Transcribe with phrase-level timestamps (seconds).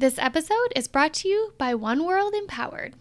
[0.00, 2.94] This episode is brought to you by One World Empowered.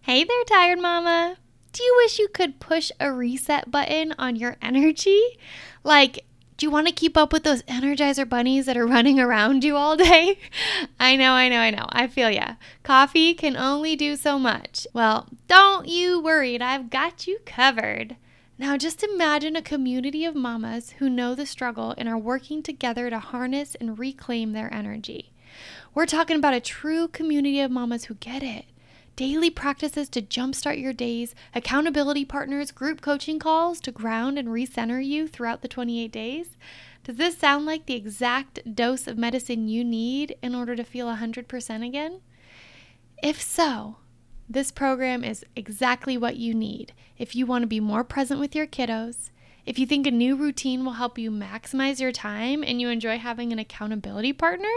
[0.00, 1.36] Hey there, tired mama.
[1.72, 5.22] Do you wish you could push a reset button on your energy?
[5.84, 6.24] Like,
[6.56, 9.76] do you want to keep up with those Energizer bunnies that are running around you
[9.76, 10.40] all day?
[10.98, 11.86] I know, I know, I know.
[11.90, 12.54] I feel ya.
[12.82, 14.88] Coffee can only do so much.
[14.92, 18.16] Well, don't you worry, I've got you covered.
[18.58, 23.08] Now, just imagine a community of mamas who know the struggle and are working together
[23.08, 25.30] to harness and reclaim their energy.
[25.94, 28.66] We're talking about a true community of mamas who get it
[29.18, 35.04] daily practices to jumpstart your days, accountability partners, group coaching calls to ground and recenter
[35.04, 36.56] you throughout the 28 days?
[37.02, 41.08] Does this sound like the exact dose of medicine you need in order to feel
[41.08, 42.20] 100% again?
[43.20, 43.96] If so,
[44.48, 48.54] this program is exactly what you need if you want to be more present with
[48.54, 49.30] your kiddos,
[49.68, 53.18] if you think a new routine will help you maximize your time and you enjoy
[53.18, 54.72] having an accountability partner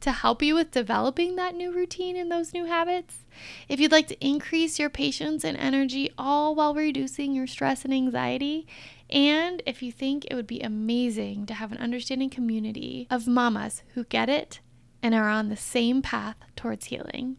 [0.00, 3.26] to help you with developing that new routine and those new habits,
[3.68, 7.92] if you'd like to increase your patience and energy all while reducing your stress and
[7.92, 8.66] anxiety,
[9.10, 13.82] and if you think it would be amazing to have an understanding community of mamas
[13.92, 14.60] who get it
[15.02, 17.36] and are on the same path towards healing.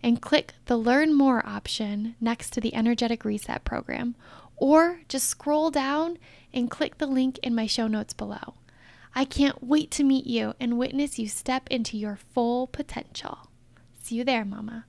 [0.02, 4.14] and click the learn more option next to the energetic reset program
[4.58, 6.18] or just scroll down
[6.52, 8.56] and click the link in my show notes below.
[9.14, 13.48] I can't wait to meet you and witness you step into your full potential.
[14.02, 14.84] See you there, Mama.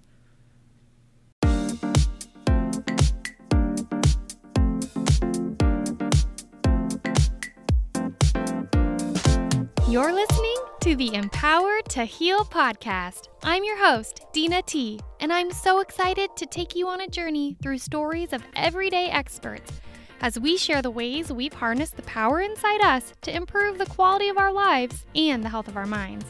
[9.92, 13.28] You're listening to the Empowered to Heal podcast.
[13.44, 17.58] I'm your host, Dina T, and I'm so excited to take you on a journey
[17.62, 19.82] through stories of everyday experts
[20.22, 24.30] as we share the ways we've harnessed the power inside us to improve the quality
[24.30, 26.24] of our lives and the health of our minds.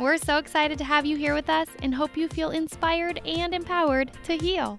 [0.00, 3.54] We're so excited to have you here with us and hope you feel inspired and
[3.54, 4.76] empowered to heal.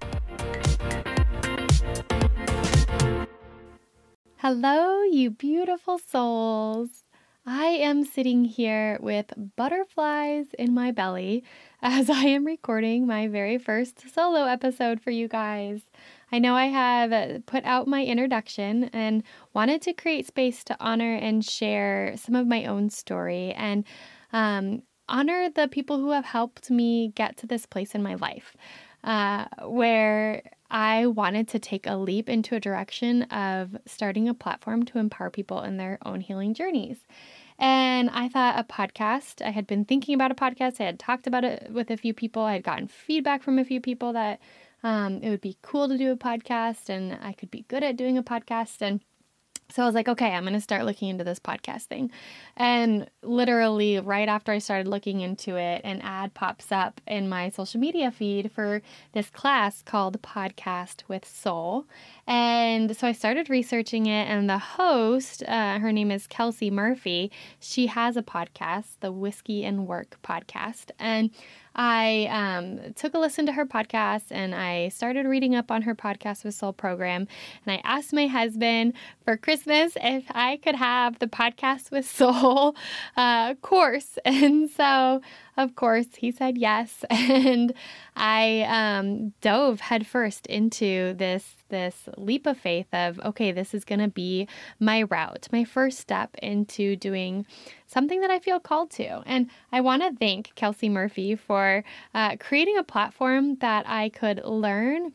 [4.39, 7.04] Hello, you beautiful souls.
[7.47, 11.43] I am sitting here with butterflies in my belly
[11.81, 15.81] as I am recording my very first solo episode for you guys.
[16.31, 19.21] I know I have put out my introduction and
[19.53, 23.85] wanted to create space to honor and share some of my own story and
[24.33, 28.57] um, honor the people who have helped me get to this place in my life
[29.03, 34.83] uh, where I wanted to take a leap into a direction of starting a platform
[34.85, 36.97] to empower people in their own healing journeys.
[37.57, 40.81] And I thought a podcast, I had been thinking about a podcast.
[40.81, 42.43] I had talked about it with a few people.
[42.43, 44.41] I had gotten feedback from a few people that
[44.83, 47.97] um, it would be cool to do a podcast and I could be good at
[47.97, 48.81] doing a podcast.
[48.81, 49.01] And
[49.69, 52.11] so I was like, okay, I'm going to start looking into this podcast thing.
[52.55, 57.49] And literally, right after I started looking into it, an ad pops up in my
[57.49, 58.81] social media feed for
[59.13, 61.85] this class called Podcast with Soul.
[62.27, 67.31] And so I started researching it, and the host, uh, her name is Kelsey Murphy,
[67.59, 70.91] she has a podcast, the Whiskey and Work podcast.
[70.99, 71.31] And
[71.75, 75.93] I um, took a listen to her podcast and I started reading up on her
[75.93, 77.27] podcast with Soul program.
[77.65, 78.93] And I asked my husband
[79.25, 82.75] for Christmas if I could have the podcast with Soul
[83.17, 84.17] uh, course.
[84.25, 85.21] And so,
[85.57, 87.03] of course, he said yes.
[87.09, 87.73] And
[88.15, 93.99] I um, dove headfirst into this this leap of faith of okay this is going
[93.99, 94.47] to be
[94.79, 97.43] my route my first step into doing
[97.87, 101.83] something that i feel called to and i want to thank kelsey murphy for
[102.13, 105.11] uh, creating a platform that i could learn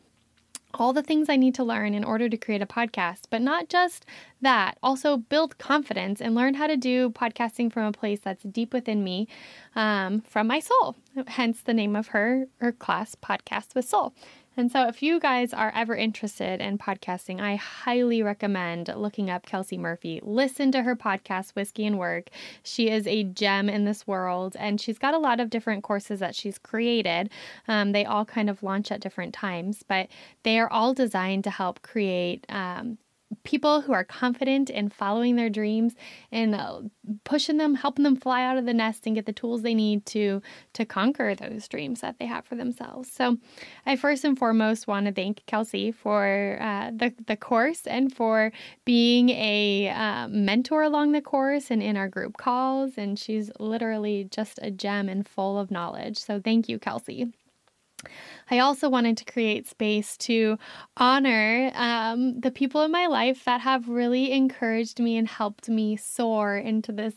[0.73, 3.69] all the things I need to learn in order to create a podcast, but not
[3.69, 4.05] just
[4.41, 8.73] that, also build confidence and learn how to do podcasting from a place that's deep
[8.73, 9.27] within me,
[9.75, 10.95] um, from my soul.
[11.27, 14.13] Hence the name of her her class, Podcast with Soul.
[14.61, 19.43] And so, if you guys are ever interested in podcasting, I highly recommend looking up
[19.43, 20.19] Kelsey Murphy.
[20.21, 22.29] Listen to her podcast, Whiskey and Work.
[22.61, 26.19] She is a gem in this world, and she's got a lot of different courses
[26.19, 27.31] that she's created.
[27.67, 30.09] Um, they all kind of launch at different times, but
[30.43, 32.99] they are all designed to help create um,
[33.43, 35.95] people who are confident in following their dreams
[36.31, 36.81] and uh,
[37.23, 40.05] pushing them, helping them fly out of the nest and get the tools they need
[40.07, 40.41] to
[40.73, 43.11] to conquer those dreams that they have for themselves.
[43.11, 43.37] So,
[43.85, 48.51] I first and foremost want to thank Kelsey for uh, the the course and for
[48.85, 52.93] being a uh, mentor along the course and in our group calls.
[52.97, 56.17] And she's literally just a gem and full of knowledge.
[56.17, 57.31] So, thank you, Kelsey.
[58.49, 60.57] I also wanted to create space to
[60.97, 65.95] honor um, the people in my life that have really encouraged me and helped me
[65.95, 67.15] soar into this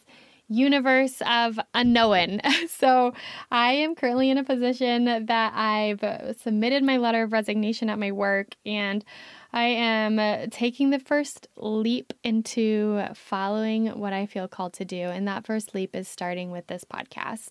[0.49, 2.41] universe of unknown.
[2.69, 3.15] So
[3.51, 8.13] I am currently in a position that I've submitted my letter of resignation at my
[8.13, 9.05] work and
[9.53, 14.97] I am taking the first leap into following what I feel called to do.
[14.97, 17.51] And that first leap is starting with this podcast.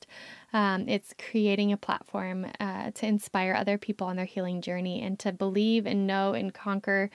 [0.53, 5.17] Um, it's creating a platform uh, to inspire other people on their healing journey and
[5.19, 7.09] to believe and know and conquer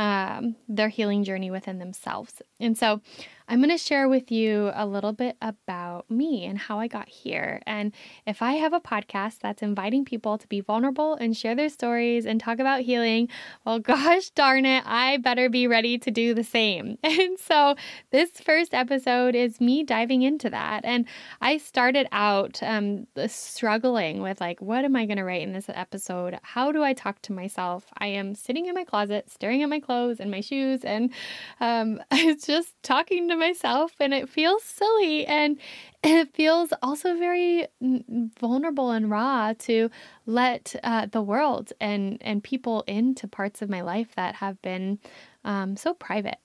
[0.00, 2.40] um, their healing journey within themselves.
[2.58, 3.02] And so
[3.50, 7.08] I'm going to share with you a little bit about me and how I got
[7.08, 7.60] here.
[7.66, 7.92] And
[8.24, 12.26] if I have a podcast that's inviting people to be vulnerable and share their stories
[12.26, 13.28] and talk about healing,
[13.66, 16.96] well, gosh darn it, I better be ready to do the same.
[17.20, 17.74] And so
[18.12, 20.84] this first episode is me diving into that.
[20.84, 21.06] And
[21.40, 25.68] I started out um, struggling with like, what am I going to write in this
[25.68, 26.38] episode?
[26.42, 27.86] How do I talk to myself?
[27.98, 31.10] I am sitting in my closet, staring at my clothes and my shoes, and
[31.58, 35.58] um, it's just talking to myself, and it feels silly and
[36.04, 37.66] it feels also very
[38.38, 39.90] vulnerable and raw to
[40.26, 44.98] let uh, the world and and people into parts of my life that have been
[45.44, 46.38] um, so private.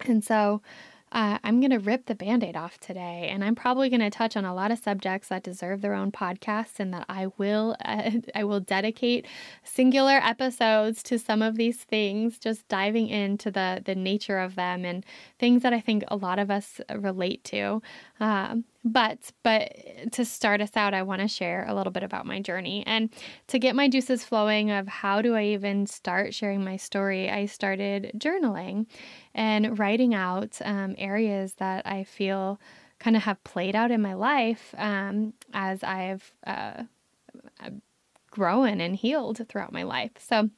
[0.00, 0.62] And so
[1.12, 4.10] uh, I'm going to rip the band aid off today, and I'm probably going to
[4.10, 7.76] touch on a lot of subjects that deserve their own podcasts, and that I will
[7.84, 9.26] uh, I will dedicate
[9.62, 14.84] singular episodes to some of these things, just diving into the the nature of them
[14.84, 15.04] and
[15.38, 17.82] things that I think a lot of us relate to.
[18.18, 19.72] Um, but but
[20.12, 23.10] to start us out, I want to share a little bit about my journey and
[23.48, 27.30] to get my juices flowing of how do I even start sharing my story.
[27.30, 28.86] I started journaling
[29.34, 32.60] and writing out um, areas that I feel
[32.98, 36.82] kind of have played out in my life um, as I've uh,
[38.30, 40.12] grown and healed throughout my life.
[40.18, 40.50] So.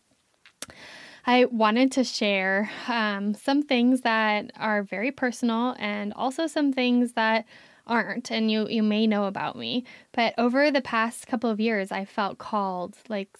[1.26, 7.12] I wanted to share um, some things that are very personal and also some things
[7.12, 7.46] that
[7.86, 9.84] aren't and you you may know about me.
[10.12, 13.30] But over the past couple of years i felt called like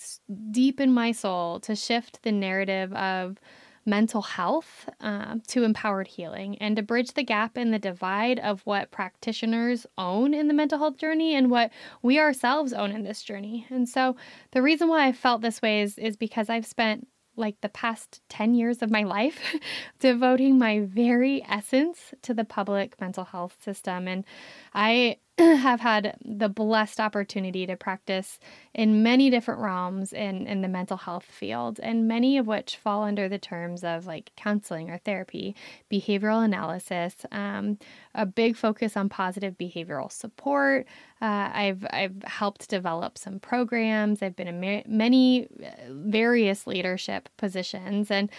[0.50, 3.38] deep in my soul to shift the narrative of
[3.86, 8.62] mental health uh, to empowered healing and to bridge the gap in the divide of
[8.62, 11.70] what practitioners own in the mental health journey and what
[12.02, 13.66] we ourselves own in this journey.
[13.68, 14.16] And so
[14.52, 17.06] the reason why i felt this way is, is because i've spent
[17.36, 19.38] like the past 10 years of my life
[20.00, 24.08] devoting my very essence to the public mental health system.
[24.08, 24.24] And
[24.72, 28.38] i have had the blessed opportunity to practice
[28.72, 33.02] in many different realms in, in the mental health field, and many of which fall
[33.02, 35.56] under the terms of like counseling or therapy,
[35.90, 37.78] behavioral analysis, um,
[38.14, 40.86] a big focus on positive behavioral support.
[41.20, 44.22] Uh, I've, I've helped develop some programs.
[44.22, 48.30] I've been in ma- many uh, various leadership positions, and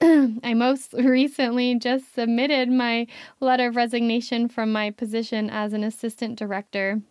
[0.42, 3.06] I most recently just submitted my
[3.38, 7.02] letter of resignation from my position as an assistant director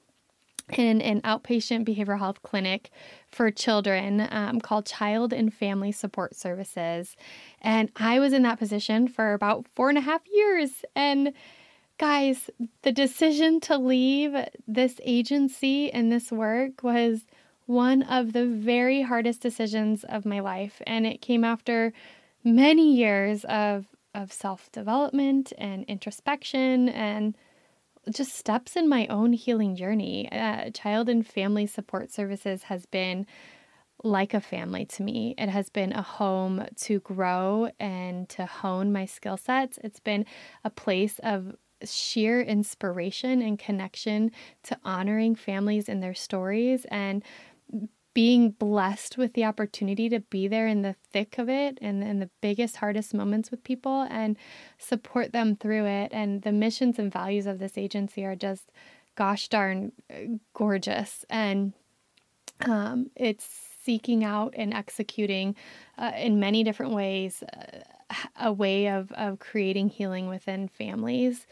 [0.73, 2.89] in an outpatient behavioral health clinic
[3.27, 7.15] for children um, called Child and Family Support Services.
[7.61, 10.83] And I was in that position for about four and a half years.
[10.95, 11.33] And
[11.97, 12.49] guys,
[12.83, 14.35] the decision to leave
[14.67, 17.25] this agency and this work was
[17.65, 20.81] one of the very hardest decisions of my life.
[20.87, 21.93] And it came after
[22.43, 27.37] many years of of self-development and introspection and
[28.09, 30.31] just steps in my own healing journey.
[30.31, 33.25] Uh, child and family support services has been
[34.03, 35.35] like a family to me.
[35.37, 39.77] It has been a home to grow and to hone my skill sets.
[39.83, 40.25] It's been
[40.63, 44.31] a place of sheer inspiration and connection
[44.63, 47.23] to honoring families and their stories and
[48.19, 52.19] being blessed with the opportunity to be there in the thick of it and in
[52.19, 54.35] the biggest, hardest moments with people and
[54.77, 56.11] support them through it.
[56.11, 58.73] And the missions and values of this agency are just
[59.15, 61.23] gosh darn uh, gorgeous.
[61.29, 61.71] And
[62.65, 63.47] um, it's
[63.85, 65.55] seeking out and executing
[65.97, 71.47] uh, in many different ways uh, a way of, of creating healing within families.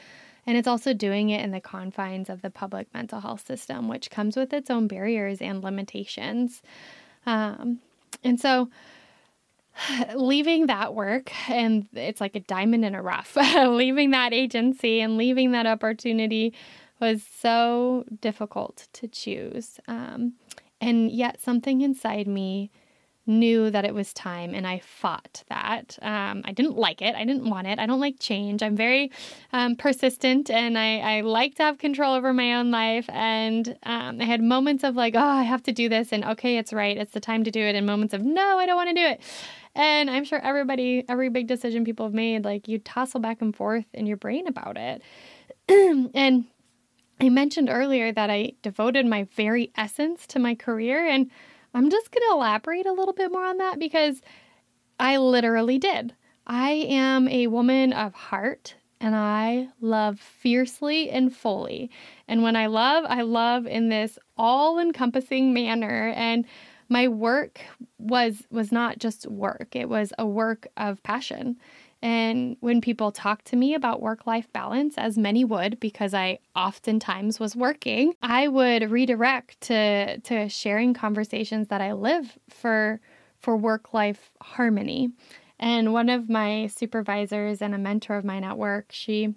[0.48, 4.10] And it's also doing it in the confines of the public mental health system, which
[4.10, 6.62] comes with its own barriers and limitations.
[7.26, 7.80] Um,
[8.24, 8.70] and so
[10.16, 15.18] leaving that work, and it's like a diamond in a rough, leaving that agency and
[15.18, 16.54] leaving that opportunity
[17.00, 19.80] was so difficult to choose.
[19.88, 20.34] Um,
[20.80, 22.72] and yet, something inside me
[23.28, 25.98] knew that it was time and I fought that.
[26.02, 27.16] Um, I didn't like it.
[27.16, 27.80] I didn't want it.
[27.80, 28.64] I don't like change.
[28.64, 29.12] I'm very
[29.54, 33.06] um, persistent and I, I like to have control over my own life.
[33.10, 36.12] And um, I had moments of like, oh, I have to do this.
[36.12, 36.98] And okay, it's right.
[36.98, 37.76] It's the time to do it.
[37.76, 39.22] And moments of, no, I don't want to do it.
[39.76, 43.56] And I'm sure everybody, every big decision people have made, like you tossle back and
[43.56, 45.02] forth in your brain about it.
[46.16, 46.46] and
[47.20, 51.08] I mentioned earlier that I devoted my very essence to my career.
[51.08, 51.30] And
[51.78, 54.20] I'm just going to elaborate a little bit more on that because
[55.00, 56.16] I literally did.
[56.48, 61.92] I am a woman of heart and I love fiercely and fully.
[62.28, 66.46] And when I love, I love in this all-encompassing manner and
[66.90, 67.62] my work
[68.00, 69.76] was was not just work.
[69.76, 71.58] It was a work of passion.
[72.08, 76.40] And when people talk to me about work life balance, as many would, because I
[76.56, 83.02] oftentimes was working, I would redirect to, to sharing conversations that I live for,
[83.42, 85.10] for work life harmony.
[85.60, 89.34] And one of my supervisors and a mentor of mine at work, she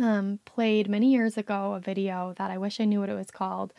[0.00, 3.30] um, played many years ago a video that I wish I knew what it was
[3.30, 3.72] called,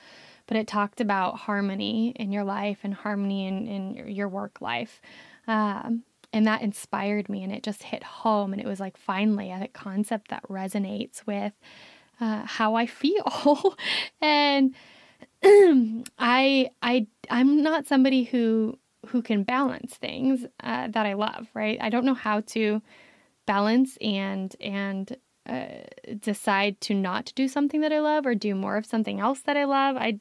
[0.48, 5.02] but it talked about harmony in your life and harmony in, in your work life.
[5.48, 9.52] Um, and that inspired me and it just hit home and it was like finally
[9.52, 11.54] a concept that resonates with
[12.22, 13.76] uh, how i feel.
[14.22, 14.76] And
[16.20, 21.78] i i i'm not somebody who who can balance things uh, that i love right?
[21.82, 22.82] I don't know how to
[23.46, 25.16] balance and and
[25.48, 25.66] uh,
[26.20, 29.58] decide to not do something that i love or do more of something else that
[29.58, 29.96] i love.
[29.98, 30.20] I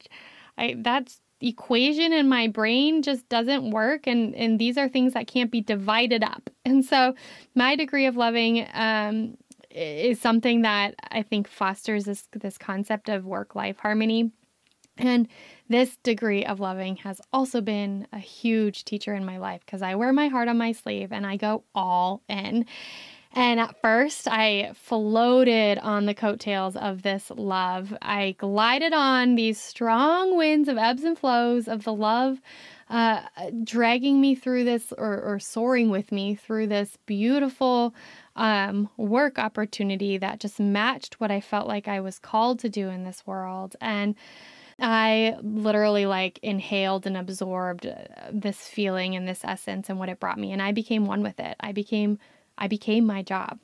[0.57, 5.27] i that's equation in my brain just doesn't work and and these are things that
[5.27, 6.49] can't be divided up.
[6.65, 7.15] And so
[7.55, 9.37] my degree of loving um,
[9.71, 14.31] is something that i think fosters this this concept of work life harmony.
[14.97, 15.29] And
[15.69, 19.95] this degree of loving has also been a huge teacher in my life because i
[19.95, 22.65] wear my heart on my sleeve and i go all in
[23.33, 27.95] and at first, I floated on the coattails of this love.
[28.01, 32.41] I glided on these strong winds of ebbs and flows of the love,
[32.89, 33.21] uh,
[33.63, 37.93] dragging me through this or, or, soaring with me through this beautiful
[38.35, 42.89] um, work opportunity that just matched what I felt like I was called to do
[42.89, 43.75] in this world.
[43.79, 44.15] And
[44.79, 47.95] I literally like inhaled and absorbed uh,
[48.31, 50.51] this feeling and this essence and what it brought me.
[50.51, 51.57] And I became one with it.
[51.59, 52.17] I became
[52.59, 53.59] I became my job,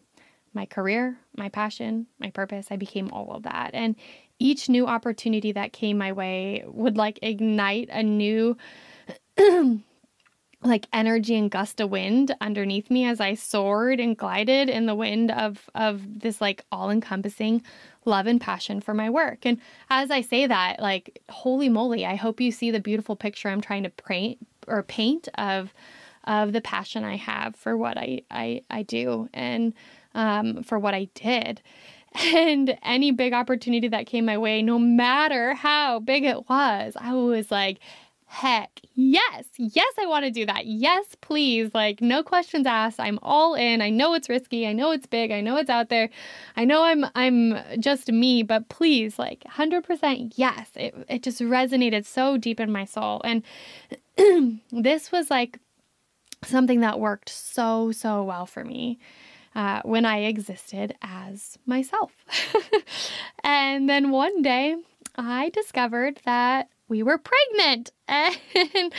[0.53, 2.67] my career, my passion, my purpose.
[2.71, 3.71] I became all of that.
[3.73, 3.95] And
[4.39, 8.57] each new opportunity that came my way would like ignite a new
[10.65, 14.95] like energy and gust of wind underneath me as I soared and glided in the
[14.95, 17.61] wind of of this like all-encompassing
[18.05, 19.45] love and passion for my work.
[19.45, 19.59] And
[19.89, 23.61] as I say that, like holy moly, I hope you see the beautiful picture I'm
[23.61, 25.73] trying to paint or paint of
[26.25, 29.73] of the passion I have for what I, I, I do and
[30.13, 31.61] um, for what I did.
[32.17, 37.13] And any big opportunity that came my way, no matter how big it was, I
[37.13, 37.79] was like,
[38.25, 40.65] heck yes, yes, I want to do that.
[40.65, 41.71] Yes, please.
[41.73, 42.99] Like, no questions asked.
[42.99, 43.81] I'm all in.
[43.81, 44.65] I know it's risky.
[44.67, 45.31] I know it's big.
[45.31, 46.09] I know it's out there.
[46.55, 50.69] I know I'm I'm just me, but please, like 100% yes.
[50.75, 53.21] It, it just resonated so deep in my soul.
[53.23, 53.43] And
[54.71, 55.59] this was like
[56.45, 58.99] something that worked so, so well for me.
[59.55, 62.11] Uh, when I existed as myself.
[63.43, 64.75] and then one day
[65.15, 67.91] I discovered that we were pregnant.
[68.07, 68.93] And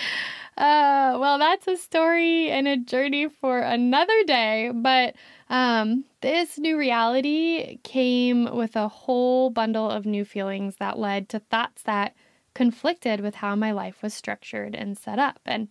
[0.57, 4.71] uh, well, that's a story and a journey for another day.
[4.75, 5.15] But
[5.51, 11.41] um, this new reality came with a whole bundle of new feelings that led to
[11.41, 12.15] thoughts that
[12.55, 15.41] conflicted with how my life was structured and set up.
[15.45, 15.69] And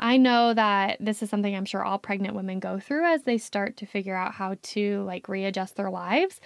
[0.00, 3.36] I know that this is something I'm sure all pregnant women go through as they
[3.36, 6.40] start to figure out how to like readjust their lives.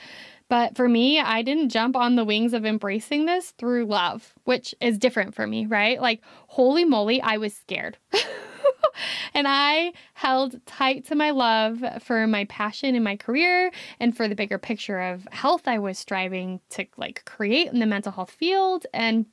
[0.49, 4.75] But for me, I didn't jump on the wings of embracing this through love, which
[4.81, 6.01] is different for me, right?
[6.01, 7.97] Like, holy moly, I was scared.
[9.35, 13.71] and I held tight to my love for my passion in my career
[14.01, 17.87] and for the bigger picture of health I was striving to like create in the
[17.87, 19.27] mental health field and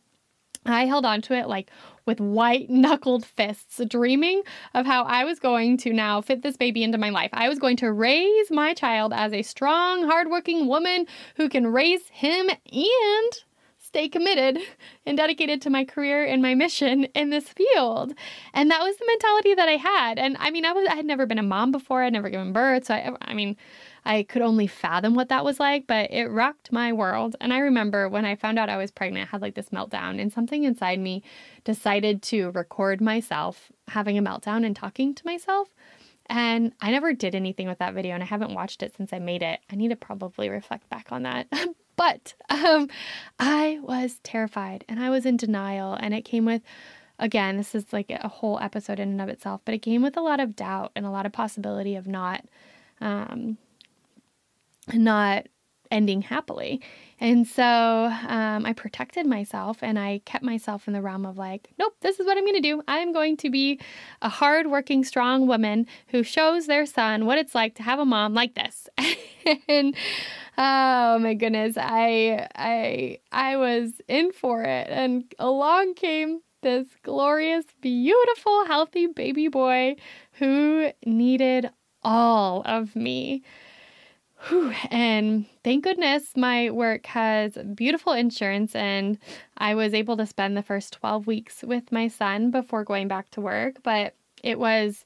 [0.65, 1.69] I held on to it like
[2.05, 6.83] with white knuckled fists, dreaming of how I was going to now fit this baby
[6.83, 7.29] into my life.
[7.33, 12.07] I was going to raise my child as a strong, hardworking woman who can raise
[12.09, 13.33] him and
[13.77, 14.57] stay committed
[15.05, 18.13] and dedicated to my career and my mission in this field.
[18.53, 20.17] And that was the mentality that I had.
[20.17, 22.03] And I mean, I was I had never been a mom before.
[22.03, 23.57] I'd never given birth, so I I mean,
[24.03, 27.35] I could only fathom what that was like, but it rocked my world.
[27.39, 30.19] And I remember when I found out I was pregnant, I had like this meltdown,
[30.19, 31.23] and something inside me
[31.63, 35.69] decided to record myself having a meltdown and talking to myself.
[36.27, 39.19] And I never did anything with that video, and I haven't watched it since I
[39.19, 39.59] made it.
[39.71, 41.47] I need to probably reflect back on that.
[41.95, 42.89] but um,
[43.37, 46.61] I was terrified and I was in denial, and it came with
[47.19, 50.17] again, this is like a whole episode in and of itself, but it came with
[50.17, 52.43] a lot of doubt and a lot of possibility of not
[52.99, 53.59] um,
[54.93, 55.47] not
[55.91, 56.81] ending happily.
[57.19, 57.63] And so
[58.27, 62.19] um, I protected myself and I kept myself in the realm of like, nope, this
[62.19, 62.81] is what I'm going to do.
[62.87, 63.79] I'm going to be
[64.21, 68.33] a hardworking, strong woman who shows their son what it's like to have a mom
[68.33, 68.89] like this.
[69.67, 69.95] and
[70.57, 77.65] oh my goodness, I I I was in for it, and along came this glorious,
[77.81, 79.95] beautiful, healthy baby boy
[80.33, 81.69] who needed
[82.03, 83.43] all of me.
[84.47, 84.73] Whew.
[84.89, 89.19] And thank goodness my work has beautiful insurance, and
[89.57, 93.29] I was able to spend the first 12 weeks with my son before going back
[93.31, 93.83] to work.
[93.83, 95.05] But it was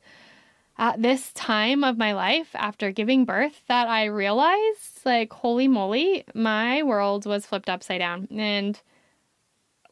[0.77, 6.23] at this time of my life after giving birth that I realized, like, holy moly,
[6.33, 8.27] my world was flipped upside down.
[8.31, 8.79] And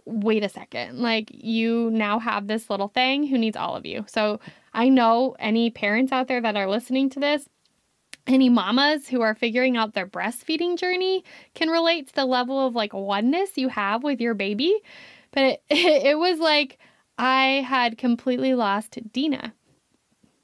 [0.05, 4.05] wait a second, like, you now have this little thing who needs all of you.
[4.07, 4.39] So
[4.73, 7.47] I know any parents out there that are listening to this
[8.27, 11.23] any mamas who are figuring out their breastfeeding journey
[11.55, 14.79] can relate to the level of like oneness you have with your baby.
[15.31, 16.79] But it, it was like
[17.17, 19.53] I had completely lost Dina.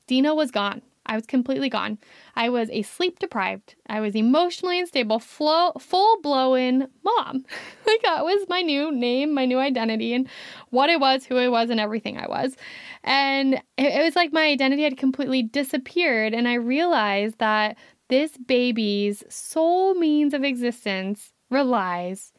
[0.07, 0.81] Dina was gone.
[1.09, 1.97] I was completely gone.
[2.35, 3.73] I was a sleep deprived.
[3.87, 7.45] I was emotionally unstable, full blown mom.
[7.87, 10.29] like that was my new name, my new identity, and
[10.69, 12.55] what I was, who I was, and everything I was.
[13.03, 16.35] And it, it was like my identity had completely disappeared.
[16.35, 17.75] And I realized that
[18.09, 22.33] this baby's sole means of existence relies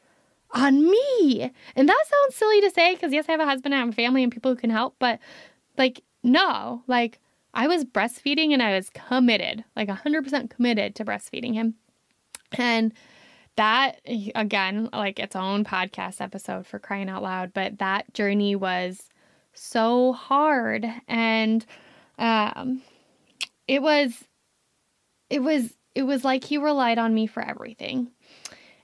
[0.52, 1.50] on me.
[1.74, 3.92] And that sounds silly to say because, yes, I have a husband, I have a
[3.92, 5.18] family, and people who can help, but
[5.76, 7.18] like, no, like,
[7.54, 11.74] I was breastfeeding and I was committed, like 100% committed to breastfeeding him.
[12.52, 12.92] And
[13.56, 14.00] that,
[14.34, 19.08] again, like its own podcast episode for crying out loud, but that journey was
[19.52, 20.86] so hard.
[21.08, 21.66] And
[22.18, 22.82] um,
[23.66, 24.24] it was,
[25.28, 28.12] it was, it was like he relied on me for everything.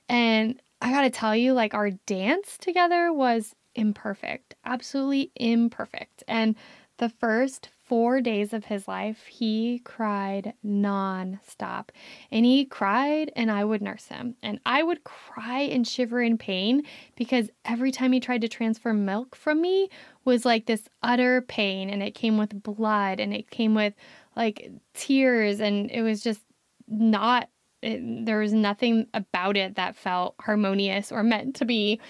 [0.09, 6.23] And I gotta tell you, like, our dance together was imperfect, absolutely imperfect.
[6.27, 6.55] And
[6.97, 11.91] the first four days of his life, he cried non-stop.
[12.31, 14.35] And he cried, and I would nurse him.
[14.43, 16.83] And I would cry and shiver in pain
[17.15, 19.89] because every time he tried to transfer milk from me
[20.25, 21.89] was like this utter pain.
[21.89, 23.93] And it came with blood and it came with
[24.35, 25.61] like tears.
[25.61, 26.41] And it was just
[26.87, 27.49] not,
[27.81, 32.01] it, there was nothing about it that felt harmonious or meant to be.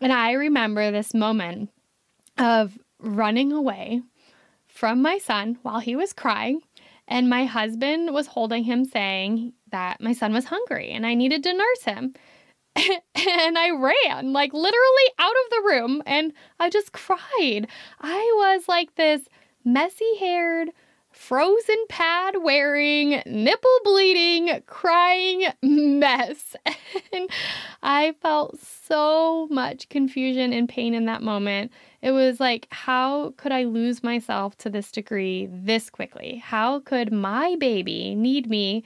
[0.00, 1.70] And I remember this moment
[2.36, 4.02] of running away
[4.74, 6.60] from my son while he was crying.
[7.06, 11.42] And my husband was holding him, saying that my son was hungry and I needed
[11.44, 12.14] to nurse him.
[12.76, 17.68] and I ran, like literally out of the room, and I just cried.
[18.00, 19.22] I was like this
[19.64, 20.70] messy haired,
[21.12, 26.56] frozen pad wearing, nipple bleeding, crying mess.
[27.12, 27.30] and
[27.82, 31.70] I felt so much confusion and pain in that moment.
[32.04, 36.36] It was like, how could I lose myself to this degree this quickly?
[36.36, 38.84] How could my baby need me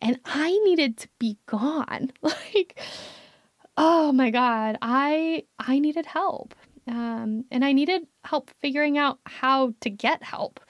[0.00, 2.12] and I needed to be gone?
[2.22, 2.80] Like,
[3.76, 6.54] oh my God, I I needed help.
[6.86, 10.60] Um, and I needed help figuring out how to get help.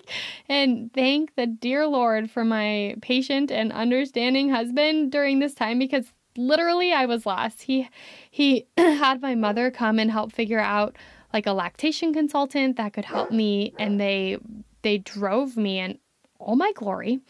[0.48, 6.06] and thank the dear Lord for my patient and understanding husband during this time because
[6.38, 7.62] literally I was lost.
[7.62, 7.86] He
[8.30, 10.96] he had my mother come and help figure out
[11.32, 14.38] like a lactation consultant that could help me and they
[14.82, 15.98] they drove me in
[16.38, 17.20] all my glory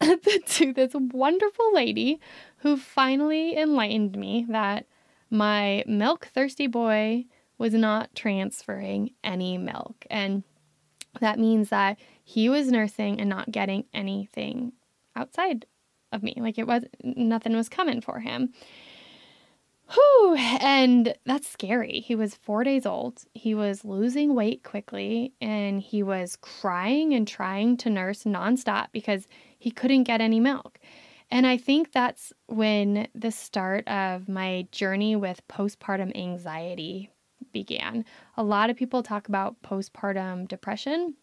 [0.46, 2.20] to this wonderful lady
[2.58, 4.86] who finally enlightened me that
[5.30, 7.24] my milk thirsty boy
[7.58, 10.06] was not transferring any milk.
[10.10, 10.42] And
[11.20, 14.72] that means that he was nursing and not getting anything
[15.14, 15.66] outside
[16.12, 16.34] of me.
[16.36, 18.52] Like it was nothing was coming for him
[19.94, 22.00] Whew, and that's scary.
[22.00, 23.22] He was four days old.
[23.34, 29.26] He was losing weight quickly and he was crying and trying to nurse nonstop because
[29.58, 30.78] he couldn't get any milk.
[31.30, 37.10] And I think that's when the start of my journey with postpartum anxiety
[37.52, 38.04] began.
[38.36, 41.14] A lot of people talk about postpartum depression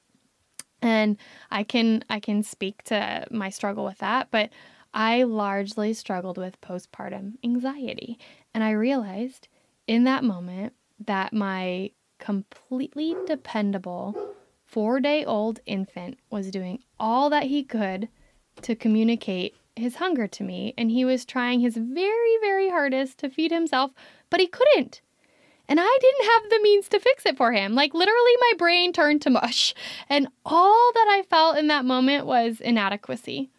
[0.82, 1.18] and
[1.52, 4.50] I can I can speak to my struggle with that, but
[4.94, 8.20] I largely struggled with postpartum anxiety.
[8.54, 9.48] And I realized
[9.88, 14.36] in that moment that my completely dependable
[14.72, 18.10] 4-day-old infant was doing all that he could
[18.62, 23.30] to communicate his hunger to me and he was trying his very very hardest to
[23.30, 23.92] feed himself,
[24.30, 25.02] but he couldn't.
[25.68, 27.76] And I didn't have the means to fix it for him.
[27.76, 29.74] Like, literally, my brain turned to mush.
[30.10, 33.50] And all that I felt in that moment was inadequacy.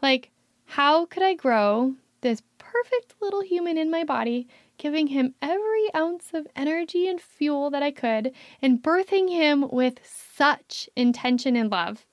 [0.00, 0.30] Like,
[0.66, 4.48] how could I grow this perfect little human in my body,
[4.78, 10.00] giving him every ounce of energy and fuel that I could, and birthing him with
[10.04, 12.06] such intention and love,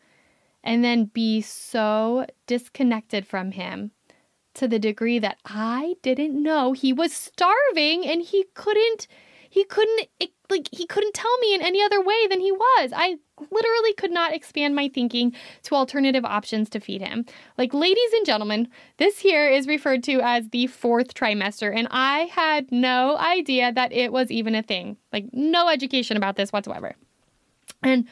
[0.64, 3.92] and then be so disconnected from him
[4.54, 9.08] to the degree that I didn't know he was starving and he couldn't
[9.50, 10.08] he couldn't
[10.50, 12.92] like he couldn't tell me in any other way than he was.
[12.96, 13.18] I
[13.50, 17.26] literally could not expand my thinking to alternative options to feed him.
[17.58, 22.22] Like ladies and gentlemen, this here is referred to as the fourth trimester and I
[22.32, 24.98] had no idea that it was even a thing.
[25.12, 26.96] Like no education about this whatsoever.
[27.84, 28.08] And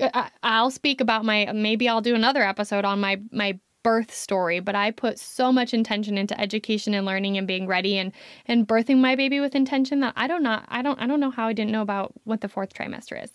[0.00, 4.60] uh, I'll speak about my maybe I'll do another episode on my my birth story,
[4.60, 8.12] but I put so much intention into education and learning and being ready and
[8.46, 11.30] and birthing my baby with intention that I don't know I don't I don't know
[11.30, 13.30] how I didn't know about what the fourth trimester is.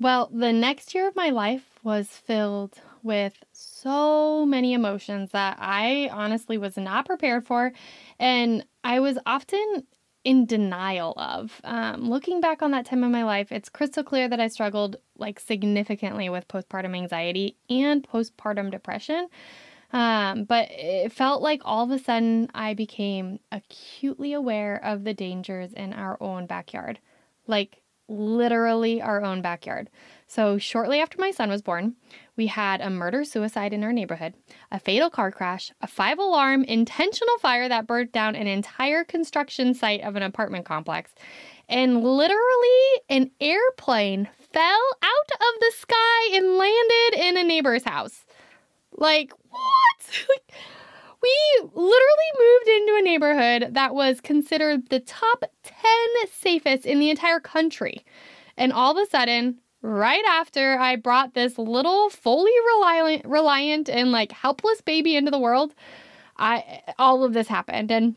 [0.00, 6.08] Well, the next year of my life was filled with so many emotions that I
[6.12, 7.72] honestly was not prepared for
[8.18, 9.86] and I was often
[10.24, 11.60] in denial of.
[11.64, 14.96] Um, looking back on that time of my life, it's crystal clear that I struggled
[15.16, 19.28] like significantly with postpartum anxiety and postpartum depression.
[19.92, 25.14] Um, but it felt like all of a sudden I became acutely aware of the
[25.14, 26.98] dangers in our own backyard,
[27.46, 29.90] like literally our own backyard.
[30.26, 31.94] So, shortly after my son was born,
[32.36, 34.34] we had a murder suicide in our neighborhood,
[34.70, 39.74] a fatal car crash, a five alarm intentional fire that burnt down an entire construction
[39.74, 41.12] site of an apartment complex,
[41.68, 48.24] and literally an airplane fell out of the sky and landed in a neighbor's house.
[48.92, 50.68] Like, what?
[51.22, 55.82] We literally moved into a neighborhood that was considered the top 10
[56.32, 58.04] safest in the entire country.
[58.56, 64.12] And all of a sudden, right after I brought this little fully reliant, reliant and
[64.12, 65.74] like helpless baby into the world,
[66.36, 68.14] I all of this happened and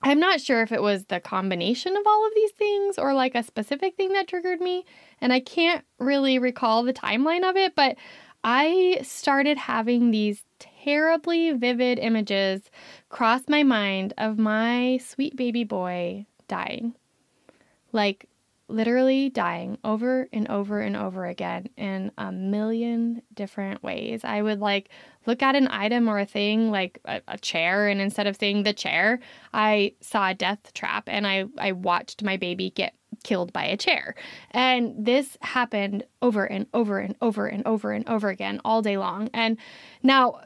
[0.00, 3.34] I'm not sure if it was the combination of all of these things or like
[3.34, 4.84] a specific thing that triggered me
[5.20, 7.96] and I can't really recall the timeline of it, but
[8.44, 10.44] I started having these
[10.88, 12.62] terribly vivid images
[13.10, 16.94] cross my mind of my sweet baby boy dying.
[17.92, 18.26] Like
[18.68, 24.24] literally dying over and over and over again in a million different ways.
[24.24, 24.88] I would like
[25.26, 28.62] look at an item or a thing like a, a, chair and instead of saying
[28.62, 29.20] the chair,
[29.52, 33.76] I saw a death trap and I I watched my baby get killed by a
[33.76, 34.14] chair.
[34.50, 38.96] And this happened over and over and over and over and over again all day
[38.96, 39.28] long.
[39.32, 39.56] And
[40.02, 40.40] now,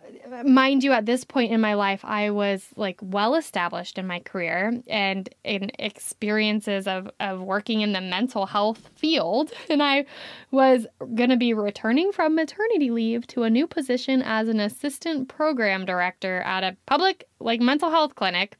[0.44, 4.20] mind you, at this point in my life, I was like well established in my
[4.20, 9.52] career and in experiences of, of working in the mental health field.
[9.70, 10.04] And I
[10.50, 15.28] was going to be returning from maternity leave to a new position as an assistant
[15.28, 18.56] program director at a public like mental health clinic.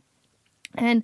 [0.76, 1.02] And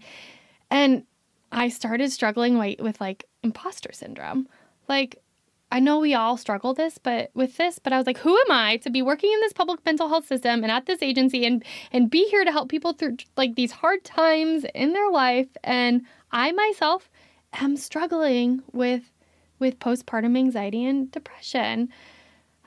[0.71, 1.05] and
[1.53, 4.49] I started struggling with like imposter syndrome.
[4.89, 5.23] Like,
[5.71, 8.51] I know we all struggle this, but with this, but I was like, who am
[8.51, 11.63] I to be working in this public mental health system and at this agency and
[11.93, 15.49] and be here to help people through like these hard times in their life?
[15.63, 16.03] And
[16.33, 17.11] I myself
[17.55, 19.13] am struggling with
[19.59, 21.91] with postpartum anxiety and depression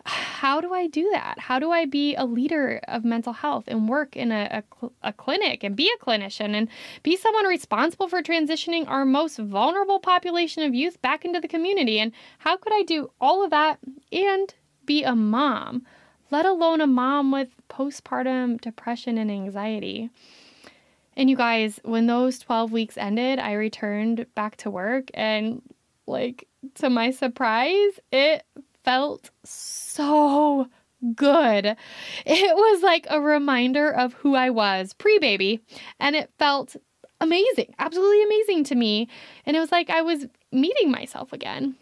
[0.05, 1.39] how do I do that?
[1.39, 5.13] How do I be a leader of mental health and work in a, a, a,
[5.13, 6.67] clinic and be a clinician and
[7.03, 11.99] be someone responsible for transitioning our most vulnerable population of youth back into the community?
[11.99, 13.79] And how could I do all of that
[14.11, 14.53] and
[14.85, 15.85] be a mom,
[16.31, 20.09] let alone a mom with postpartum depression and anxiety?
[21.15, 25.61] And you guys, when those 12 weeks ended, I returned back to work and
[26.07, 28.43] like to my surprise, it
[28.83, 30.67] felt so
[31.15, 31.75] good.
[32.25, 35.61] It was like a reminder of who I was pre baby,
[35.99, 36.75] and it felt
[37.19, 39.07] amazing, absolutely amazing to me.
[39.45, 41.75] And it was like I was meeting myself again.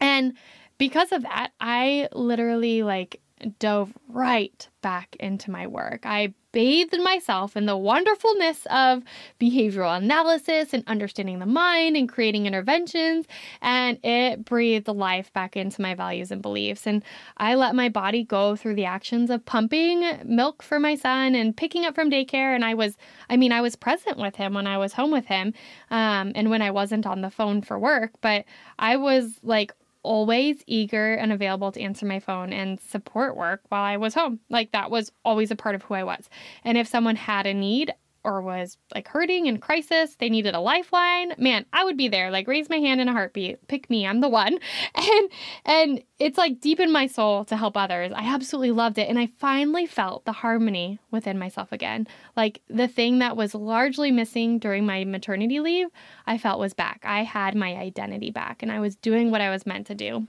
[0.00, 0.34] And
[0.78, 3.20] because of that, I literally like
[3.58, 6.06] dove right back into my work.
[6.06, 9.02] I bathed myself in the wonderfulness of
[9.38, 13.26] behavioral analysis and understanding the mind and creating interventions,
[13.60, 16.86] and it breathed life back into my values and beliefs.
[16.86, 17.04] And
[17.36, 21.54] I let my body go through the actions of pumping milk for my son and
[21.54, 22.54] picking up from daycare.
[22.54, 22.96] And I was,
[23.28, 25.52] I mean, I was present with him when I was home with him
[25.90, 28.46] um, and when I wasn't on the phone for work, but
[28.78, 29.74] I was like
[30.06, 34.40] always eager and available to answer my phone and support work while I was home.
[34.48, 36.30] Like that was always a part of who I was.
[36.64, 37.92] And if someone had a need,
[38.26, 42.32] or was like hurting in crisis, they needed a lifeline, man, I would be there.
[42.32, 43.68] Like raise my hand in a heartbeat.
[43.68, 44.04] Pick me.
[44.04, 44.58] I'm the one.
[44.96, 45.30] And
[45.64, 48.12] and it's like deep in my soul to help others.
[48.14, 52.08] I absolutely loved it and I finally felt the harmony within myself again.
[52.36, 55.88] Like the thing that was largely missing during my maternity leave,
[56.26, 57.02] I felt was back.
[57.04, 60.26] I had my identity back and I was doing what I was meant to do.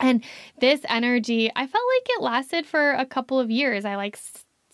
[0.00, 0.24] And
[0.58, 3.84] this energy, I felt like it lasted for a couple of years.
[3.84, 4.18] I like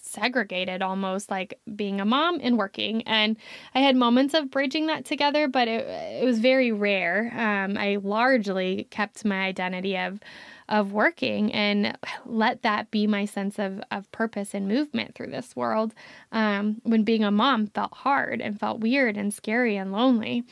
[0.08, 3.36] segregated almost like being a mom and working and
[3.74, 7.96] i had moments of bridging that together but it, it was very rare um, i
[8.02, 10.20] largely kept my identity of
[10.68, 15.56] of working and let that be my sense of, of purpose and movement through this
[15.56, 15.94] world
[16.32, 20.44] um, when being a mom felt hard and felt weird and scary and lonely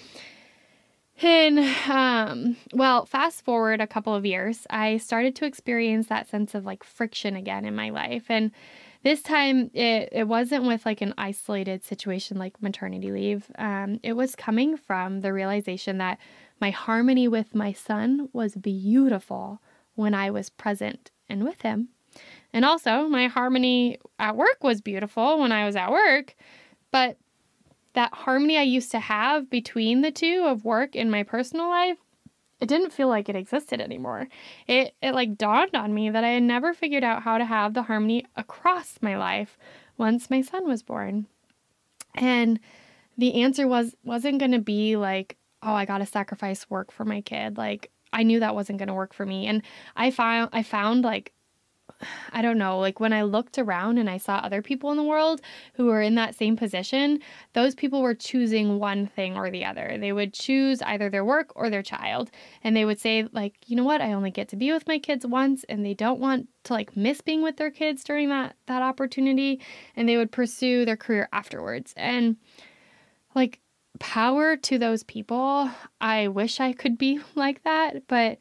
[1.22, 6.54] and um, well, fast forward a couple of years, I started to experience that sense
[6.54, 8.24] of like friction again in my life.
[8.28, 8.50] And
[9.06, 13.48] this time, it, it wasn't with like an isolated situation like maternity leave.
[13.56, 16.18] Um, it was coming from the realization that
[16.60, 19.62] my harmony with my son was beautiful
[19.94, 21.90] when I was present and with him.
[22.52, 26.34] And also, my harmony at work was beautiful when I was at work.
[26.90, 27.16] But
[27.92, 31.98] that harmony I used to have between the two of work and my personal life
[32.60, 34.28] it didn't feel like it existed anymore.
[34.66, 37.74] It it like dawned on me that I had never figured out how to have
[37.74, 39.58] the harmony across my life
[39.98, 41.26] once my son was born.
[42.14, 42.58] And
[43.18, 47.04] the answer was wasn't going to be like, "Oh, I got to sacrifice work for
[47.04, 49.46] my kid." Like I knew that wasn't going to work for me.
[49.46, 49.62] And
[49.96, 51.32] I found I found like
[52.32, 55.02] I don't know, like when I looked around and I saw other people in the
[55.02, 55.40] world
[55.74, 57.20] who were in that same position,
[57.54, 59.96] those people were choosing one thing or the other.
[59.98, 62.30] They would choose either their work or their child.
[62.62, 64.98] And they would say, like, you know what, I only get to be with my
[64.98, 68.56] kids once and they don't want to like miss being with their kids during that
[68.66, 69.60] that opportunity.
[69.94, 71.94] And they would pursue their career afterwards.
[71.96, 72.36] And
[73.34, 73.60] like
[73.98, 75.70] power to those people.
[76.00, 78.38] I wish I could be like that, but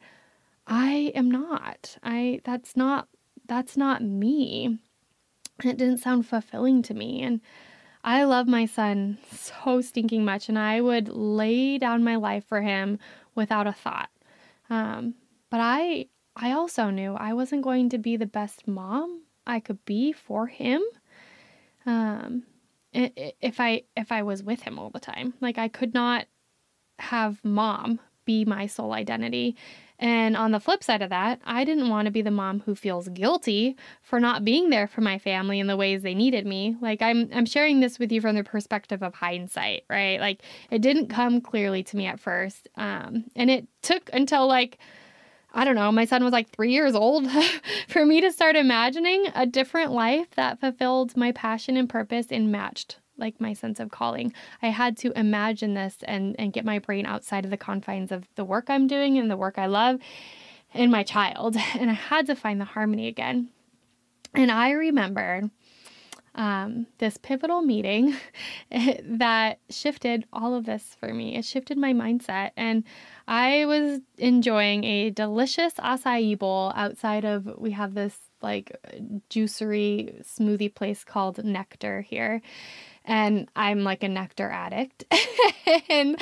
[0.66, 1.96] I am not.
[2.02, 3.08] I that's not
[3.46, 4.78] that's not me.
[5.64, 7.22] It didn't sound fulfilling to me.
[7.22, 7.40] And
[8.04, 12.62] I love my son so stinking much, and I would lay down my life for
[12.62, 12.98] him
[13.34, 14.10] without a thought.
[14.70, 15.14] Um,
[15.50, 16.06] but I,
[16.36, 20.46] I also knew I wasn't going to be the best mom I could be for
[20.46, 20.82] him.
[21.84, 22.44] Um,
[22.92, 26.26] if I if I was with him all the time, like I could not
[26.98, 29.56] have mom be my sole identity
[29.98, 32.74] and on the flip side of that, I didn't want to be the mom who
[32.74, 36.76] feels guilty for not being there for my family in the ways they needed me.
[36.80, 40.20] Like I'm I'm sharing this with you from the perspective of hindsight, right?
[40.20, 42.68] Like it didn't come clearly to me at first.
[42.76, 44.78] Um, and it took until like
[45.54, 47.26] I don't know, my son was like 3 years old
[47.88, 52.52] for me to start imagining a different life that fulfilled my passion and purpose and
[52.52, 54.32] matched like my sense of calling.
[54.62, 58.26] I had to imagine this and and get my brain outside of the confines of
[58.34, 60.00] the work I'm doing and the work I love
[60.74, 61.56] and my child.
[61.78, 63.48] And I had to find the harmony again.
[64.34, 65.50] And I remember
[66.34, 68.14] um, this pivotal meeting
[68.70, 71.36] that shifted all of this for me.
[71.36, 72.50] It shifted my mindset.
[72.56, 72.84] And
[73.26, 78.76] I was enjoying a delicious acai bowl outside of, we have this like
[79.30, 82.42] juicery smoothie place called Nectar here
[83.06, 85.04] and I'm like a nectar addict.
[85.88, 86.16] and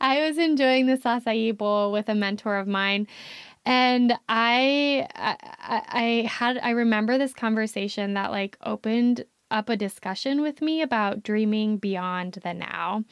[0.00, 3.06] I was enjoying this acai bowl with a mentor of mine.
[3.64, 10.42] And I, I, I had, I remember this conversation that like opened up a discussion
[10.42, 13.04] with me about dreaming beyond the now.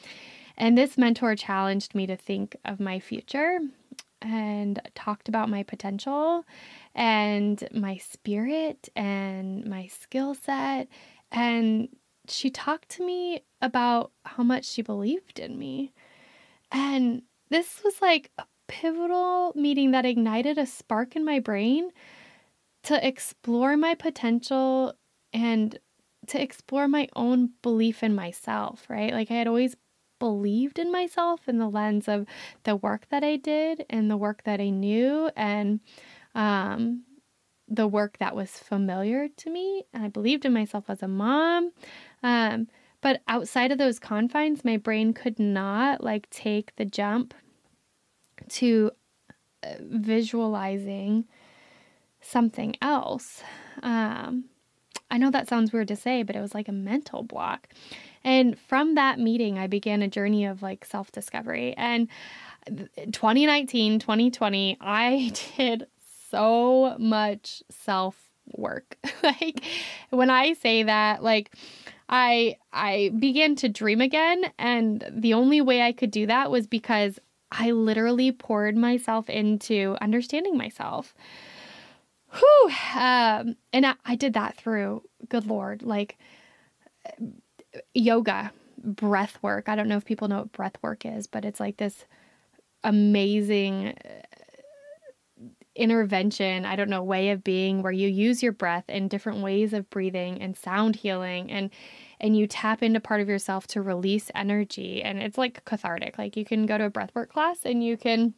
[0.57, 3.59] And this mentor challenged me to think of my future
[4.21, 6.45] and talked about my potential
[6.93, 10.87] and my spirit and my skill set
[11.31, 11.89] and
[12.29, 15.91] she talked to me about how much she believed in me.
[16.71, 21.91] And this was like a pivotal meeting that ignited a spark in my brain
[22.83, 24.93] to explore my potential
[25.33, 25.79] and
[26.27, 29.13] to explore my own belief in myself, right?
[29.13, 29.75] Like I had always
[30.19, 32.25] believed in myself in the lens of
[32.63, 35.81] the work that I did and the work that I knew and
[36.33, 37.03] um
[37.67, 39.85] the work that was familiar to me.
[39.93, 41.71] And I believed in myself as a mom.
[42.23, 42.67] Um,
[43.01, 47.33] but outside of those confines, my brain could not like take the jump
[48.49, 48.91] to
[49.63, 51.25] uh, visualizing
[52.21, 53.43] something else.
[53.83, 54.45] Um,
[55.11, 57.69] I know that sounds weird to say, but it was like a mental block.
[58.23, 61.75] And from that meeting, I began a journey of like self discovery.
[61.77, 62.07] And
[62.67, 65.85] 2019, 2020, I did
[66.31, 68.19] so much self
[68.53, 68.97] work.
[69.23, 69.63] like
[70.09, 71.53] when I say that, like
[72.07, 76.67] I I began to dream again and the only way I could do that was
[76.67, 77.19] because
[77.51, 81.13] I literally poured myself into understanding myself.
[82.33, 82.69] Whew.
[82.95, 86.17] Um, and I, I did that through, good Lord, like
[87.93, 88.51] yoga,
[88.83, 89.69] breath work.
[89.69, 92.05] I don't know if people know what breath work is, but it's like this
[92.83, 93.95] amazing
[95.75, 99.73] intervention, I don't know, way of being where you use your breath in different ways
[99.73, 101.69] of breathing and sound healing and
[102.19, 105.03] and you tap into part of yourself to release energy.
[105.03, 106.17] And it's like cathartic.
[106.17, 108.33] Like you can go to a breathwork class and you can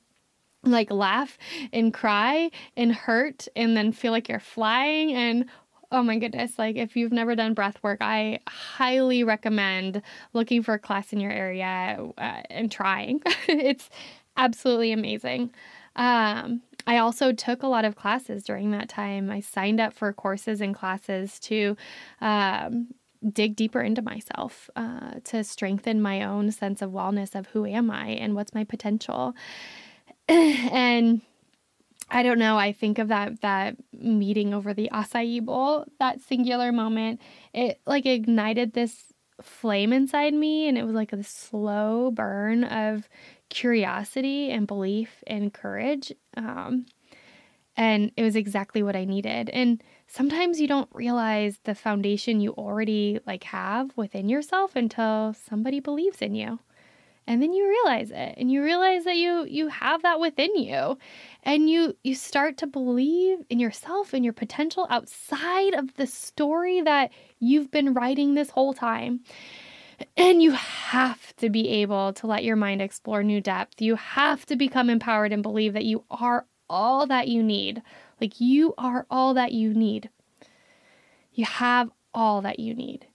[0.64, 1.38] like laugh
[1.72, 5.14] and cry and hurt and then feel like you're flying.
[5.14, 5.46] And
[5.92, 10.02] oh my goodness like if you've never done breath work i highly recommend
[10.34, 13.22] looking for a class in your area uh, and trying.
[13.48, 13.90] It's
[14.36, 15.52] absolutely amazing.
[15.96, 19.30] Um, I also took a lot of classes during that time.
[19.30, 21.76] I signed up for courses and classes to
[22.22, 22.88] um,
[23.34, 27.92] dig deeper into myself, uh, to strengthen my own sense of wellness of who am
[27.92, 29.36] I and what's my potential.
[30.30, 31.22] and
[32.10, 32.58] I don't know.
[32.58, 37.20] I think of that that meeting over the acai bowl, that singular moment.
[37.54, 43.10] It like ignited this flame inside me, and it was like a slow burn of
[43.50, 46.12] curiosity and belief and courage.
[46.36, 46.86] Um,
[47.76, 49.50] and it was exactly what I needed.
[49.52, 55.80] And sometimes you don't realize the foundation you already like have within yourself until somebody
[55.80, 56.60] believes in you.
[57.28, 60.98] And then you realize it and you realize that you you have that within you.
[61.44, 66.82] And you you start to believe in yourself and your potential outside of the story
[66.82, 69.20] that you've been writing this whole time.
[70.16, 73.82] And you have to be able to let your mind explore new depth.
[73.82, 77.82] You have to become empowered and believe that you are all that you need.
[78.22, 80.10] Like you are all that you need.
[81.34, 83.08] You have all that you need.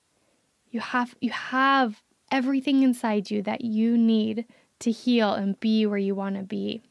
[0.71, 4.47] You have you have everything inside you that you need
[4.81, 6.83] to heal and be where you want to be.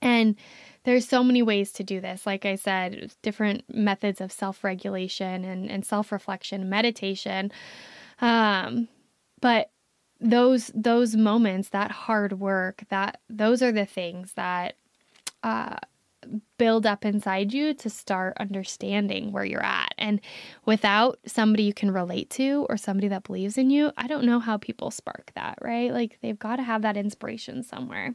[0.00, 0.36] And
[0.84, 2.26] there's so many ways to do this.
[2.26, 7.52] Like I said, different methods of self-regulation and, and self-reflection, meditation,
[8.22, 8.88] um,
[9.40, 9.70] but
[10.20, 14.76] those those moments, that hard work, that those are the things that
[15.42, 15.76] uh,
[16.56, 19.92] build up inside you to start understanding where you're at.
[19.98, 20.20] And
[20.64, 24.38] without somebody you can relate to or somebody that believes in you, I don't know
[24.38, 25.92] how people spark that, right?
[25.92, 28.14] Like they've got to have that inspiration somewhere.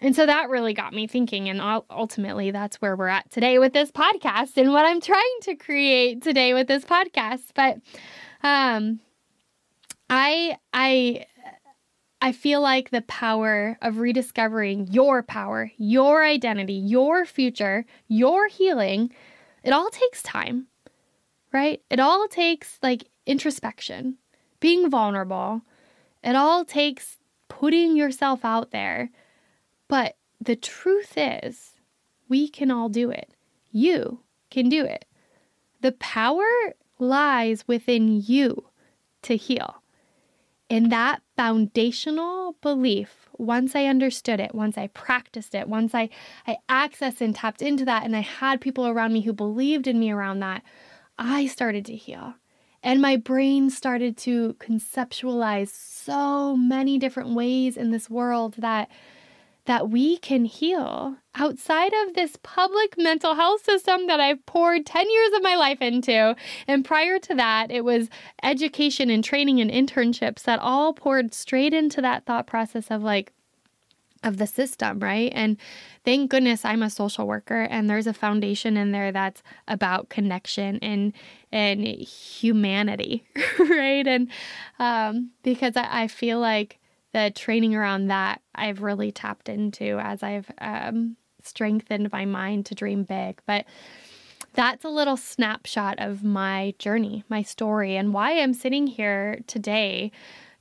[0.00, 1.48] And so that really got me thinking.
[1.48, 5.54] And ultimately, that's where we're at today with this podcast and what I'm trying to
[5.54, 7.44] create today with this podcast.
[7.54, 7.78] But
[8.42, 9.00] um,
[10.10, 11.26] I I
[12.20, 19.12] I feel like the power of rediscovering your power, your identity, your future, your healing,
[19.62, 20.68] it all takes time.
[21.52, 21.82] Right?
[21.90, 24.16] It all takes like introspection,
[24.60, 25.62] being vulnerable.
[26.22, 29.10] It all takes putting yourself out there.
[29.88, 31.74] But the truth is,
[32.28, 33.30] we can all do it.
[33.70, 35.04] You can do it.
[35.80, 38.68] The power lies within you
[39.22, 39.82] to heal.
[40.70, 46.08] And that foundational belief, once I understood it, once I practiced it, once I,
[46.46, 49.98] I accessed and tapped into that, and I had people around me who believed in
[50.00, 50.62] me around that,
[51.18, 52.34] I started to heal.
[52.82, 58.90] And my brain started to conceptualize so many different ways in this world that
[59.66, 65.10] that we can heal outside of this public mental health system that I've poured 10
[65.10, 66.36] years of my life into.
[66.66, 68.08] And prior to that, it was
[68.42, 73.32] education and training and internships that all poured straight into that thought process of like,
[74.22, 75.30] of the system, right?
[75.34, 75.58] And
[76.04, 80.78] thank goodness I'm a social worker and there's a foundation in there that's about connection
[80.80, 81.12] and
[81.52, 83.24] and humanity,
[83.58, 84.06] right?
[84.06, 84.28] And
[84.78, 86.80] um, because I, I feel like
[87.14, 92.74] the training around that I've really tapped into as I've um, strengthened my mind to
[92.74, 93.40] dream big.
[93.46, 93.66] But
[94.52, 100.10] that's a little snapshot of my journey, my story, and why I'm sitting here today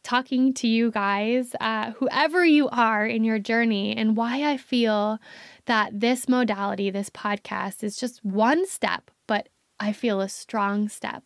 [0.04, 5.18] talking to you guys, uh, whoever you are in your journey, and why I feel
[5.66, 9.50] that this modality, this podcast, is just one step, but
[9.80, 11.24] I feel a strong step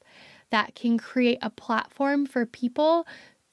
[0.52, 3.06] that can create a platform for people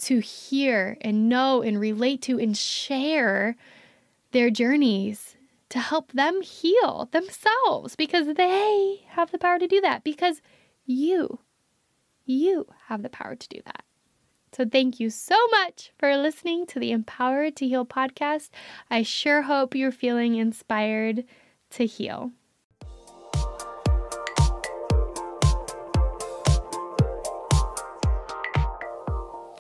[0.05, 3.57] to hear and know and relate to and share
[4.33, 5.37] their journeys
[5.71, 10.41] to help them heal themselves because they have the power to do that because
[10.87, 11.41] you
[12.27, 13.85] you have the power to do that.
[14.53, 18.51] So, thank you so much for listening to the Empowered to Heal podcast.
[18.89, 21.25] I sure hope you're feeling inspired
[21.71, 22.31] to heal.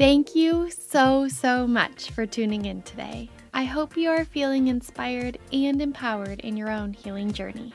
[0.04, 3.30] Thank you so, so much for tuning in today.
[3.54, 7.72] I hope you are feeling inspired and empowered in your own healing journey.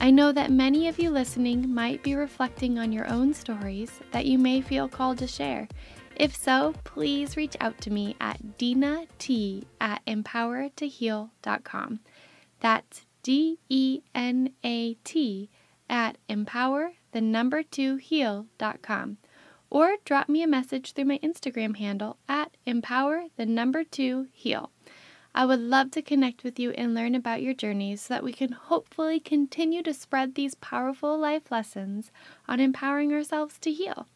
[0.00, 4.26] I know that many of you listening might be reflecting on your own stories that
[4.26, 5.66] you may feel called to share
[6.14, 12.00] if so, please reach out to me at Dena T at empowertoheal.com.
[12.60, 15.50] That's D E N A T
[15.90, 19.18] at empower the number two heal.com.
[19.76, 24.70] Or drop me a message through my Instagram handle at empower the number two heal.
[25.34, 28.32] I would love to connect with you and learn about your journeys so that we
[28.32, 32.10] can hopefully continue to spread these powerful life lessons
[32.48, 34.06] on empowering ourselves to heal.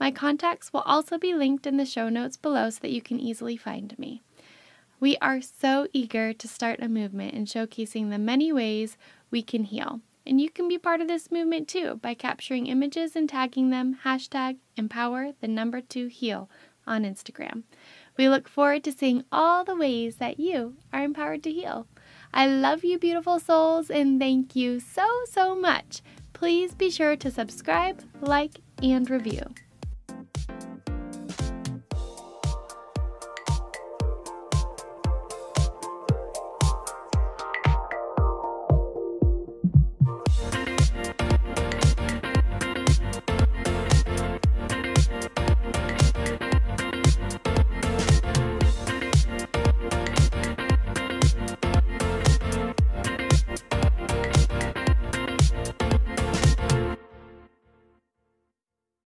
[0.00, 3.20] My contacts will also be linked in the show notes below so that you can
[3.20, 4.22] easily find me.
[5.00, 8.96] We are so eager to start a movement in showcasing the many ways
[9.30, 10.00] we can heal.
[10.26, 13.98] And you can be part of this movement too by capturing images and tagging them
[14.04, 16.48] hashtag empower the number two heal
[16.86, 17.64] on Instagram.
[18.16, 21.86] We look forward to seeing all the ways that you are empowered to heal.
[22.32, 26.00] I love you, beautiful souls, and thank you so, so much.
[26.32, 29.54] Please be sure to subscribe, like, and review.